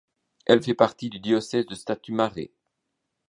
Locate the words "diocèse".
1.19-1.67